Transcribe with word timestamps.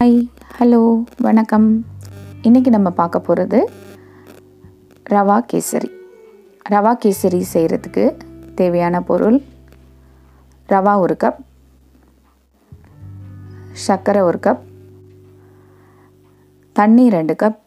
Hi 0.00 0.28
hello 0.58 1.04
வணக்கம். 1.20 1.84
இன்றைக்கி 2.42 2.68
நம்ம 2.68 2.90
பார்க்க 2.90 3.20
போகிறது 3.20 3.70
ரவா 5.10 5.38
கேசரி. 5.52 5.88
ரவா 6.70 6.92
கேசரி 7.04 7.42
செய்கிறதுக்கு 7.52 8.16
தேவையான 8.54 9.00
பொருள் 9.00 9.42
ரவா 10.68 10.98
ஒரு 10.98 11.16
கப் 11.24 11.40
சர்க்கரை 13.72 14.22
ஒரு 14.22 14.38
கப் 14.38 14.62
தண்ணி 16.72 17.08
ரெண்டு 17.08 17.36
கப் 17.42 17.58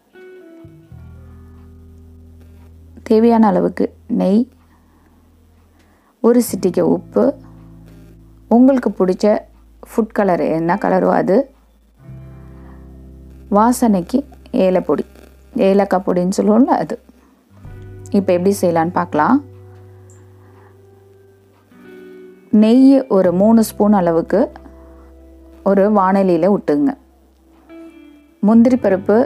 தேவையான 3.04 3.48
அளவுக்கு 3.48 3.96
நெய் 4.08 4.48
ஒரு 6.20 6.44
சிட்டிக்க 6.52 6.80
உப்பு 6.80 7.34
உங்களுக்கு 8.48 8.90
பிடிச்ச 8.90 9.38
ஃபுட் 9.88 10.16
கலர் 10.20 10.42
என்ன 10.42 10.76
கலரோ 10.76 11.08
அது 11.08 11.54
வாசனைக்கு 13.58 14.20
ஏலப்பொடி 14.66 15.04
ஏலக்காய் 15.68 16.04
பொடின்னு 16.06 16.38
சொல்லுவோம்ல 16.38 16.74
அது. 16.84 16.96
இப்போ 18.18 18.30
எப்படி 18.36 18.52
செய்யலான்னு 18.62 18.94
பார்க்கலாம். 19.00 19.38
நெய் 22.62 23.06
ஒரு 23.18 23.30
மூணு 23.42 23.62
ஸ்பூன் 23.70 23.98
அளவுக்கு 24.00 24.40
ஒரு 25.70 25.84
வானலியில் 25.98 26.54
விட்டுங்க. 26.54 26.92
முந்திரி 28.48 28.78
பருப்பு 28.86 29.18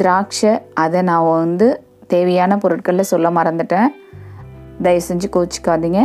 திராட்சை 0.00 0.52
அதை 0.84 1.00
நான் 1.08 1.30
வந்து 1.30 1.68
தேவையான 2.14 2.58
பொருட்களில் 2.62 3.10
சொல்ல 3.12 3.30
மறந்துட்டேன். 3.38 3.90
தயவு 4.84 5.02
செஞ்சு 5.08 5.28
கோச்சிக்காதீங்க. 5.36 6.02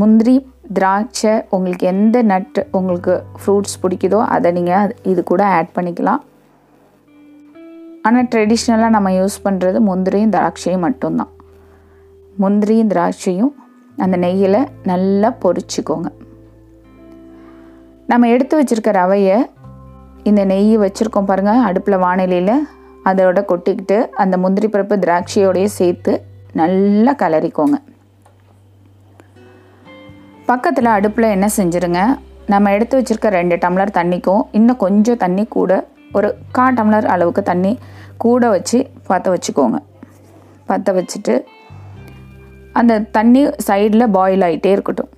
முந்திரி 0.00 0.34
திராட்சை 0.78 1.32
உங்களுக்கு 1.54 1.86
எந்த 1.94 2.16
நட் 2.32 2.58
உங்களுக்கு 2.78 3.14
ஃப்ரூட்ஸ் 3.40 3.80
பிடிக்குதோ 3.82 4.20
அதை 4.34 4.50
நீங்கள் 4.58 4.92
இது 5.12 5.22
கூட 5.30 5.42
ஆட் 5.56 5.74
பண்ணிக்கலாம். 5.78 6.22
ஆனால் 8.08 8.28
ட்ரெடிஷ்னலாக 8.32 8.94
நம்ம 8.96 9.10
யூஸ் 9.18 9.36
பண்ணுறது 9.44 9.78
முந்திரியும் 9.88 10.32
திராட்சையும் 10.36 10.84
மட்டும்தான். 10.86 11.32
முந்திரியும் 12.42 12.90
திராட்சையும் 12.92 13.52
அந்த 14.04 14.16
நெய்யில் 14.24 14.58
நல்லா 14.90 15.30
பொரிச்சிக்கோங்க. 15.44 16.08
நம்ம 18.10 18.28
எடுத்து 18.34 18.54
வச்சுருக்க 18.58 18.92
ரவையை 19.00 19.36
இந்த 20.30 20.42
நெய் 20.52 20.74
வச்சுருக்கோம் 20.84 21.28
பாருங்கள் 21.30 21.64
அடுப்பில் 21.68 22.02
வானிலையில். 22.06 22.56
அதோட 23.10 23.38
கொட்டிக்கிட்டு 23.50 23.96
அந்த 24.22 24.34
முந்திரி 24.42 24.68
பருப்பு 24.72 24.96
திராட்சையோடையே 25.04 25.68
சேர்த்து 25.78 26.12
நல்லா 26.60 27.12
கலரிக்கோங்க. 27.22 27.76
பக்கத்தில் 30.50 30.96
அடுப்பில் 30.96 31.32
என்ன 31.36 31.46
செஞ்சுருங்க 31.56 32.00
நம்ம 32.52 32.70
எடுத்து 32.76 32.94
வச்சுருக்க 32.98 33.28
ரெண்டு 33.38 33.56
டம்ளர் 33.64 33.96
தண்ணிக்கும் 33.98 34.42
இன்னும் 34.58 34.82
கொஞ்சம் 34.84 35.20
தண்ணி 35.24 35.44
கூட 35.56 35.72
ஒரு 36.12 36.36
கா 36.52 36.70
டம்ளர் 36.70 37.04
அளவுக்கு 37.04 37.42
தண்ணி 37.42 37.78
கூட 38.16 38.48
வச்சு 38.48 38.90
பற்ற 39.06 39.34
வச்சுக்கோங்க. 39.34 39.78
பற்ற 40.66 40.92
வச்சுட்டு 40.92 41.42
அந்த 42.72 43.00
தண்ணி 43.00 43.46
சைடில் 43.46 44.12
பாயில் 44.12 44.40
ஆகிட்டே 44.40 44.66
இருக்கட்டும். 44.66 45.08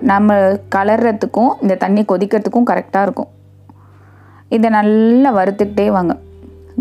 நம்ம 0.00 0.34
கலர்றதுக்கும் 0.74 1.50
இந்த 1.60 1.74
தண்ணி 1.74 2.02
கொதிக்கிறதுக்கும் 2.02 2.68
கரெக்டாக 2.70 3.02
இருக்கும். 3.02 3.28
இதை 4.48 4.70
நல்லா 4.70 5.34
வறுத்துக்கிட்டே 5.36 5.90
வாங்க. 5.90 6.18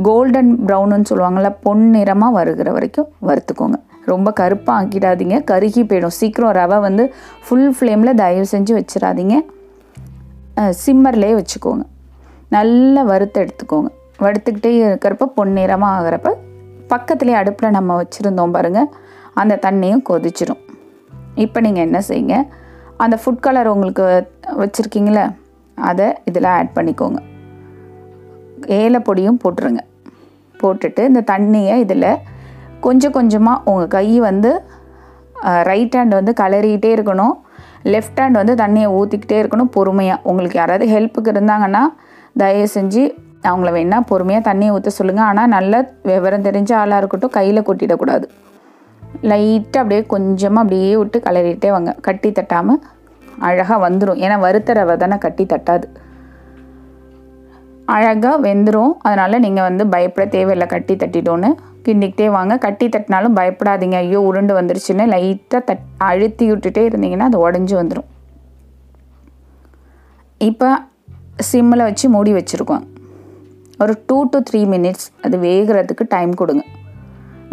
கோல்டன் 0.01 0.59
ப்ரௌனுன்னு 0.65 1.05
சொல்லுவாங்கள்ல 1.09 1.55
பொன்னிறமாக 1.65 2.31
வருகிற 2.31 2.71
வரைக்கும் 2.71 3.07
வறுத்துக்கோங்க. 3.27 3.77
ரொம்ப 4.05 4.33
கருப்பாக 4.33 4.85
ஆக்கிடாதீங்க. 4.85 5.43
கருகி 5.51 5.83
போயிடும். 5.83 6.17
சீக்கிரம் 6.19 6.51
ரவை 6.51 6.79
வந்து 6.79 7.13
ஃபுல் 7.47 7.75
ஃப்ளேமில் 7.79 8.13
தயவு 8.13 8.45
செஞ்சு 8.51 8.81
வச்சிடாதீங்க. 8.81 9.39
சிம்மர்லேயே 10.81 11.33
வச்சுக்கோங்க. 11.39 11.83
நல்லா 12.55 13.01
வறுத்து 13.11 13.39
எடுத்துக்கோங்க. 13.43 13.89
வறுத்துக்கிட்டே 14.23 14.71
இருக்கிறப்ப 14.85 15.27
பொன்னிறமாக 15.39 15.97
ஆகிறப்ப 15.97 16.29
பக்கத்துலேயே 16.93 17.37
அடுப்பில் 17.41 17.75
நம்ம 17.77 17.95
வச்சுருந்தோம் 18.01 18.55
பாருங்கள் 18.55 18.89
அந்த 19.41 19.59
தண்ணியும் 19.65 20.03
கொதிச்சிடும் 20.09 20.63
இப்போ 21.43 21.59
நீங்கள் 21.65 21.85
என்ன 21.87 21.99
செய்யுங்க 22.07 22.37
அந்த 23.03 23.15
ஃபுட் 23.21 23.43
கலர் 23.45 23.73
உங்களுக்கு 23.73 24.05
வச்சுருக்கீங்களே 24.61 25.25
அதை 25.89 26.07
இதில் 26.29 26.47
ஆட் 26.55 26.73
பண்ணிக்கோங்க. 26.77 27.19
ஏலப்பொடியும் 28.79 29.39
போட்டுருங்க. 29.43 29.81
போட்டுட்டு 30.61 31.01
இந்த 31.09 31.21
தண்ணியை 31.33 31.75
இதில் 31.85 32.09
கொஞ்சம் 32.85 33.15
கொஞ்சமாக 33.17 33.63
உங்கள் 33.69 33.93
கை 33.95 34.07
வந்து 34.29 34.51
ரைட் 35.69 35.95
ஹேண்ட் 35.97 36.17
வந்து 36.19 36.33
கலறிக்கிட்டே 36.41 36.91
இருக்கணும். 36.95 37.35
லெஃப்ட் 37.93 38.19
ஹேண்ட் 38.21 38.39
வந்து 38.41 38.55
தண்ணியை 38.55 38.89
ஊற்றிக்கிட்டே 38.97 39.37
இருக்கணும் 39.41 39.71
பொறுமையாக 39.75 40.27
உங்களுக்கு 40.29 40.57
யாராவது 40.59 40.85
ஹெல்ப்புக்கு 40.93 41.31
இருந்தாங்கன்னா 41.35 41.83
தயவு 42.41 42.67
செஞ்சு 42.75 43.03
அவங்கள 43.49 43.69
வேணால் 43.75 44.05
பொறுமையாக 44.09 44.43
தண்ணியை 44.49 44.71
ஊற்ற 44.75 44.91
சொல்லுங்கள் 44.99 45.27
ஆனால் 45.29 45.51
நல்ல 45.55 45.73
விவரம் 46.09 46.45
தெரிஞ்ச 46.47 46.71
ஆளாக 46.81 47.01
இருக்கட்டும் 47.01 47.35
கையில் 47.37 47.67
கொட்டிடக்கூடாது. 47.69 48.25
லைட்டாக 49.29 49.81
அப்படியே 49.81 50.01
கொஞ்சமாக 50.15 50.63
அப்படியே 50.63 50.95
விட்டு 50.95 51.19
கலரிட்டே 51.27 51.69
வாங்க. 51.75 51.91
கட்டி 52.07 52.31
தட்டாமல் 52.31 52.81
அழகாக 53.47 53.89
வந்துடும் 53.89 54.21
ஏன்னா 54.25 54.37
வறுத்த 54.39 54.73
ரவை 54.73 54.95
தானே 54.97 55.17
கட்டி 55.25 55.45
தட்டாது. 55.53 55.87
அழகாக 57.95 58.37
வெந்துடும் 58.45 58.93
அதனால் 59.07 59.43
நீங்கள் 59.45 59.67
வந்து 59.67 59.83
பயப்பட 59.93 60.25
தேவையில்லை 60.35 60.67
கட்டி 60.73 60.93
தட்டிட்டோன்னு. 60.95 61.49
கிண்டிக்கிட்டே 61.85 62.27
வாங்க. 62.35 62.53
கட்டி 62.65 62.85
தட்டினாலும் 62.87 63.35
பயப்படாதீங்க. 63.39 63.97
ஐயோ 64.03 64.19
உருண்டு 64.29 64.53
வந்துருச்சுன்னு 64.59 65.05
லைட்டாக 65.13 65.61
தட் 65.69 65.85
அழுத்தி 66.09 66.45
விட்டுட்டே 66.51 66.83
இருந்தீங்கன்னா 66.89 67.27
அது 67.29 67.39
உடஞ்சி 67.45 67.75
வந்துடும் 67.81 68.07
இப்போ 70.49 70.69
சிம்மில் 71.51 71.87
வச்சு 71.87 72.05
மூடி 72.13 72.31
வச்சுருக்கோம். 72.33 72.83
ஒரு 73.81 73.93
டூ 74.07 74.17
டு 74.31 74.37
த்ரீ 74.49 74.61
மினிட்ஸ் 74.73 75.07
அது 75.25 75.35
வேகிறதுக்கு 75.45 76.03
டைம் 76.13 76.33
கொடுங்க. 76.41 76.63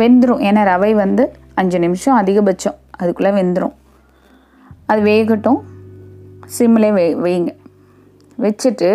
வெந்துடும் 0.01 0.43
ஏன்னா 0.49 0.63
ரவை 0.71 0.93
வந்து 1.03 1.25
அஞ்சு 1.61 1.79
நிமிஷம் 1.85 2.17
அதிகபட்சம். 2.21 2.77
அதுக்குள்ளே 3.01 3.33
வெந்துடும் 3.41 3.75
அது 4.91 5.01
வேகட்டும். 5.11 5.61
சிம்மில் 6.57 6.93
வே 6.97 7.05
வைங்க. 7.27 7.53
வச்சுட்டு 8.45 8.91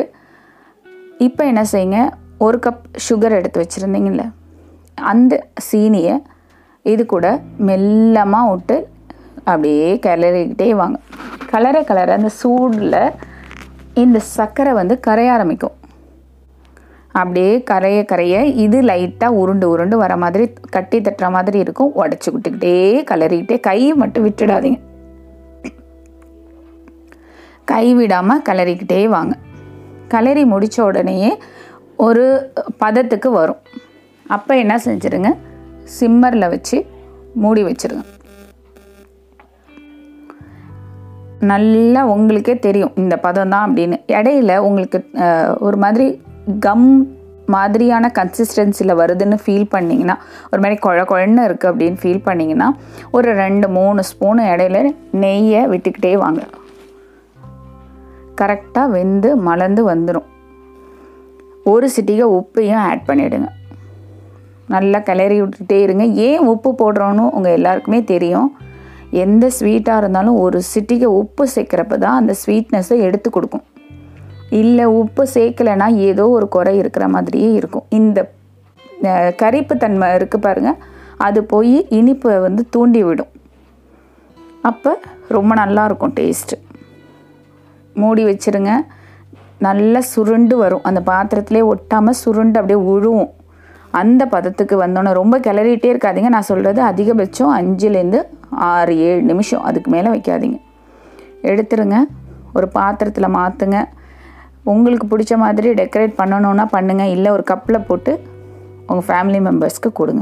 இப்போ 1.26 1.44
என்ன 1.52 1.62
செய்யுங்க? 1.72 2.00
ஒரு 2.46 2.58
கப் 2.66 2.86
சுகர் 3.08 3.36
எடுத்து 3.40 3.60
வச்சுருந்தீங்கள 3.62 4.24
அந்த 5.12 5.34
சீனியை 5.68 6.16
இது 6.92 7.04
கூட 7.14 7.26
மெல்லமாக 7.68 8.50
விட்டு 8.52 8.76
அப்படியே 9.52 9.90
கிளறிக்கிட்டே 10.06 10.70
வாங்க. 10.82 10.98
கலர 11.52 11.78
கலர 11.90 12.16
அந்த 12.20 12.32
சூடில் 12.42 12.98
இந்த 14.04 14.18
சர்க்கரை 14.36 14.74
வந்து 14.80 14.96
கரைய 15.08 15.36
ஆரம்பிக்கும். 15.36 15.76
அப்படியே 17.20 17.54
கரைய 17.72 18.00
கரைய 18.12 18.36
இது 18.66 18.78
லைட்டாக 18.90 19.40
உருண்டு 19.42 19.66
உருண்டு 19.74 19.96
வர 20.04 20.14
மாதிரி 20.24 20.46
கட்டி 20.76 20.98
தட்டுற 21.00 21.30
மாதிரி 21.38 21.58
இருக்கும். 21.66 21.94
உடச்சி 22.02 22.30
விட்டுக்கிட்டே 22.34 22.76
கலரிக்கிட்டே 23.12 23.60
கை 23.70 23.80
மட்டும் 24.04 24.26
விட்டுடாதீங்க. 24.28 24.80
கை 27.74 27.86
விடாமல் 28.00 28.46
கலரிக்கிட்டே 28.50 29.02
வாங்க. 29.16 29.34
கலரி 30.14 30.44
முடித்த 30.54 30.78
உடனேயே 30.90 31.32
ஒரு 32.08 32.26
பதத்துக்கு 32.84 33.30
வரும். 33.40 33.62
அப்போ 34.36 34.54
என்ன 34.64 34.74
செஞ்சுருங்க? 34.88 35.30
சிம்மரில் 35.98 36.52
வச்சு 36.56 36.78
மூடி 37.44 37.62
வச்சுருங்க. 37.68 38.04
நல்லா 41.52 42.02
உங்களுக்கே 42.14 42.56
தெரியும் 42.66 42.98
இந்த 43.04 43.16
பதம் 43.26 43.52
தான் 43.54 43.66
அப்படின்னு. 43.68 43.98
இடையில 44.18 44.58
உங்களுக்கு 44.68 45.00
ஒரு 45.68 45.78
மாதிரி 45.84 46.08
கம் 46.66 46.88
மாதிரியான 47.56 48.12
கன்சிஸ்டன்சியில் 48.18 49.00
வருதுன்னு 49.00 49.38
ஃபீல் 49.44 49.72
பண்ணிங்கன்னா 49.74 50.16
ஒரு 50.52 50.62
மாதிரி 50.64 50.78
குழ 50.86 51.00
குழன்னு 51.12 51.46
இருக்குது 51.48 51.72
அப்படின்னு 51.72 52.02
ஃபீல் 52.02 52.26
பண்ணிங்கன்னா 52.28 52.68
ஒரு 53.18 53.30
ரெண்டு 53.44 53.68
மூணு 53.78 54.02
ஸ்பூனு 54.10 54.44
இடையில 54.54 54.82
நெய்யை 55.24 55.64
விட்டுக்கிட்டே 55.74 56.14
வாங்க. 56.24 56.42
கரெக்டாக 58.42 58.94
வெந்து 58.98 59.30
மலர்ந்து 59.48 59.84
வந்துடும் 59.92 60.28
ஒரு 61.72 61.88
சிட்டிகை 61.96 62.28
உப்பையும் 62.40 62.84
ஆட் 62.90 63.08
பண்ணிவிடுங்க 63.10 63.50
நல்லா 64.74 65.00
கிளறி 65.08 65.38
விட்டுட்டே 65.42 65.78
இருங்க. 65.86 66.04
ஏன் 66.28 66.44
உப்பு 66.52 66.70
போடுறோன்னு 66.82 67.24
உங்கள் 67.38 67.56
எல்லாருக்குமே 67.58 68.00
தெரியும். 68.12 68.50
எந்த 69.24 69.46
ஸ்வீட்டாக 69.58 70.02
இருந்தாலும் 70.02 70.38
ஒரு 70.44 70.60
சிட்டிகை 70.74 71.08
உப்பு 71.22 71.44
சேர்க்குறப்ப 71.56 71.98
தான் 72.04 72.20
அந்த 72.20 72.34
ஸ்வீட்னஸை 72.42 72.98
எடுத்து 73.08 73.30
கொடுக்கும். 73.30 73.66
இல்லை 74.62 74.86
உப்பு 75.02 75.24
சேர்க்கலைன்னா 75.34 75.88
ஏதோ 76.10 76.26
ஒரு 76.38 76.48
குறை 76.56 76.74
இருக்கிற 76.82 77.06
மாதிரியே 77.16 77.50
இருக்கும். 77.60 77.86
இந்த 78.00 78.20
கரிப்பு 79.42 79.76
தன்மை 79.84 80.08
இருக்குது 80.18 80.46
பாருங்கள் 80.46 80.80
அது 81.28 81.40
போய் 81.54 81.76
இனிப்பை 82.00 82.36
வந்து 82.48 82.64
தூண்டி 82.76 83.02
விடும் 83.08 83.32
அப்போ 84.70 84.92
ரொம்ப 85.38 85.52
நல்லாயிருக்கும் 85.62 86.16
டேஸ்ட்டு 86.18 86.58
மூடி 87.94 88.26
வச்சுருங்க. 88.26 88.72
நல்லா 89.60 90.00
சுருண்டு 90.00 90.58
வரும். 90.58 90.84
அந்த 90.84 91.02
பாத்திரத்திலே 91.06 91.74
ஒட்டாமல் 91.74 92.10
சுருண்டு 92.10 92.60
அப்படியே 92.60 92.88
உழுவும். 92.88 93.30
அந்த 93.92 94.26
பதத்துக்கு 94.26 94.76
வந்தோன்னே 94.82 95.14
ரொம்ப 95.14 95.40
கிளறிட்டே 95.40 95.94
இருக்காதிங்க. 95.94 96.30
நான் 96.30 96.42
சொல்கிறது 96.42 96.82
அதிகபட்சம் 96.84 97.56
அஞ்சுலேருந்து 97.58 98.24
ஆறு 98.50 98.98
ஏழு 98.98 99.22
நிமிஷம். 99.22 99.62
அதுக்கு 99.62 99.92
மேலே 99.92 100.10
வைக்காதீங்க. 100.10 100.62
எடுத்துருங்க. 101.42 101.98
ஒரு 102.54 102.68
பாத்திரத்தில் 102.68 103.24
மாற்றுங்க 103.24 103.86
உங்களுக்கு 104.64 105.18
பிடிச்ச 105.18 105.38
மாதிரி 105.38 105.70
டெக்கரேட் 105.70 106.14
பண்ணணுன்னா 106.18 106.66
பண்ணுங்கள் 106.74 107.12
இல்லை 107.12 107.32
ஒரு 107.32 107.44
கப்பில் 107.52 107.86
போட்டு 107.86 108.22
உங்கள் 108.88 109.06
ஃபேமிலி 109.08 109.46
மெம்பர்ஸ்க்கு 109.48 109.92
கொடுங்க. 109.94 110.22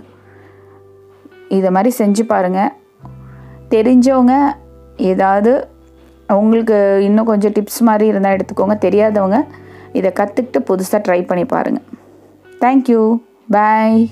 இதை 1.50 1.72
மாதிரி 1.72 1.96
செஞ்சு 1.98 2.24
பாருங்கள் 2.24 2.70
தெரிஞ்சவங்க 3.70 4.48
ஏதாவது 4.98 5.68
உங்களுக்கு 6.34 7.00
இன்னும் 7.04 7.26
கொஞ்சம் 7.26 7.52
டிப்ஸ் 7.52 7.80
மாதிரி 7.80 8.08
இருந்தால் 8.08 8.38
எடுத்துக்கோங்க. 8.38 8.78
தெரியாதவங்க 8.78 9.46
இதை 9.94 10.12
கற்றுக்கிட்டு 10.16 10.60
புதுசாக 10.60 11.04
ட்ரை 11.08 11.28
பண்ணி 11.28 11.46
பாருங்கள் 11.46 11.86
தேங்க்யூ 12.60 13.18
பாய் 13.50 14.10